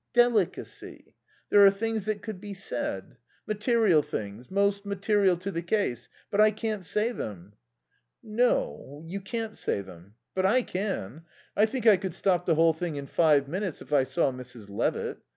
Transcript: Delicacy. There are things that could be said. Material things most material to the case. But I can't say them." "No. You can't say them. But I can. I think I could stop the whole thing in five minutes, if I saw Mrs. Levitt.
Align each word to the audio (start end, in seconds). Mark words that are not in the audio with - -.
Delicacy. 0.13 1.13
There 1.51 1.63
are 1.63 1.69
things 1.69 2.05
that 2.05 2.23
could 2.23 2.41
be 2.41 2.55
said. 2.55 3.17
Material 3.45 4.01
things 4.01 4.49
most 4.49 4.83
material 4.83 5.37
to 5.37 5.51
the 5.51 5.61
case. 5.61 6.09
But 6.31 6.41
I 6.41 6.49
can't 6.49 6.83
say 6.83 7.11
them." 7.11 7.53
"No. 8.23 9.03
You 9.05 9.21
can't 9.21 9.55
say 9.55 9.81
them. 9.81 10.15
But 10.33 10.47
I 10.47 10.63
can. 10.63 11.25
I 11.55 11.67
think 11.67 11.85
I 11.85 11.97
could 11.97 12.15
stop 12.15 12.47
the 12.47 12.55
whole 12.55 12.73
thing 12.73 12.95
in 12.95 13.05
five 13.05 13.47
minutes, 13.47 13.79
if 13.79 13.93
I 13.93 14.01
saw 14.01 14.31
Mrs. 14.31 14.69
Levitt. 14.71 15.19